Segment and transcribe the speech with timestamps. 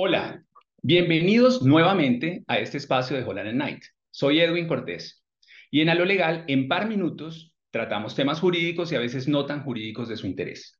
[0.00, 0.44] Hola,
[0.80, 3.82] bienvenidos nuevamente a este espacio de Holland Night.
[4.12, 5.24] Soy Edwin Cortés
[5.72, 9.44] y en A lo Legal, en par minutos, tratamos temas jurídicos y a veces no
[9.44, 10.78] tan jurídicos de su interés.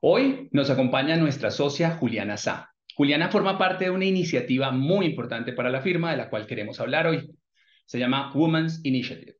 [0.00, 2.72] Hoy nos acompaña nuestra socia Juliana Sá.
[2.96, 6.80] Juliana forma parte de una iniciativa muy importante para la firma de la cual queremos
[6.80, 7.30] hablar hoy.
[7.86, 9.36] Se llama Women's Initiative.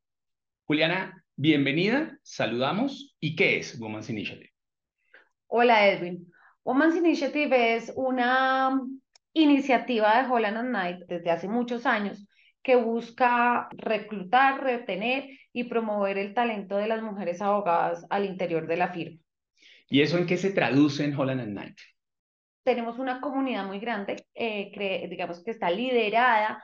[0.67, 3.17] Juliana, bienvenida, saludamos.
[3.19, 4.53] ¿Y qué es Women's Initiative?
[5.49, 6.31] Hola Edwin.
[6.63, 8.81] Women's Initiative es una
[9.33, 12.27] iniciativa de Holland Knight desde hace muchos años
[12.63, 18.77] que busca reclutar, retener y promover el talento de las mujeres abogadas al interior de
[18.77, 19.19] la firma.
[19.89, 21.79] ¿Y eso en qué se traduce en Holland Knight?
[22.63, 26.63] Tenemos una comunidad muy grande, eh, digamos que está liderada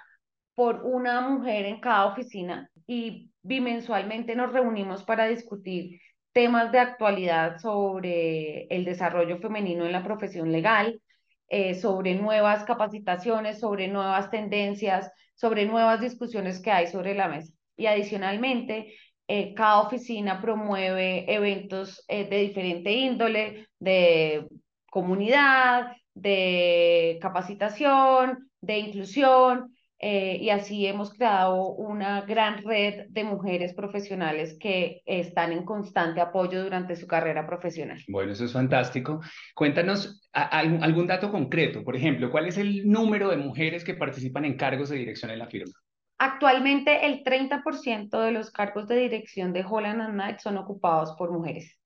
[0.55, 6.01] por una mujer en cada oficina y bimensualmente nos reunimos para discutir
[6.33, 11.01] temas de actualidad sobre el desarrollo femenino en la profesión legal,
[11.49, 17.53] eh, sobre nuevas capacitaciones, sobre nuevas tendencias, sobre nuevas discusiones que hay sobre la mesa.
[17.77, 18.95] Y adicionalmente,
[19.29, 24.47] eh, cada oficina promueve eventos eh, de diferente índole, de
[24.91, 33.73] comunidad, de capacitación, de inclusión, eh, y así hemos creado una gran red de mujeres
[33.73, 38.03] profesionales que están en constante apoyo durante su carrera profesional.
[38.09, 39.21] Bueno, eso es fantástico.
[39.55, 41.83] Cuéntanos algún dato concreto.
[41.83, 45.39] Por ejemplo, ¿cuál es el número de mujeres que participan en cargos de dirección en
[45.39, 45.73] la firma?
[46.19, 51.79] Actualmente el 30% de los cargos de dirección de Holland Knight son ocupados por mujeres.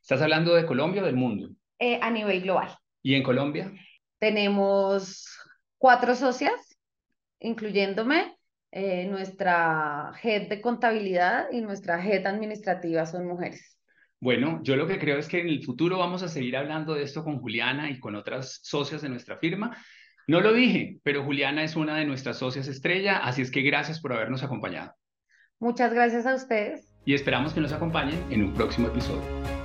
[0.00, 1.50] ¿Estás hablando de Colombia o del mundo?
[1.78, 2.70] Eh, a nivel global.
[3.02, 3.72] ¿Y en Colombia?
[4.18, 5.28] Tenemos
[5.78, 6.71] cuatro socias
[7.42, 8.36] incluyéndome,
[8.70, 13.78] eh, nuestra head de contabilidad y nuestra head administrativa son mujeres.
[14.18, 17.02] Bueno, yo lo que creo es que en el futuro vamos a seguir hablando de
[17.02, 19.76] esto con Juliana y con otras socias de nuestra firma.
[20.28, 24.00] No lo dije, pero Juliana es una de nuestras socias estrella, así es que gracias
[24.00, 24.94] por habernos acompañado.
[25.58, 26.88] Muchas gracias a ustedes.
[27.04, 29.61] Y esperamos que nos acompañen en un próximo episodio.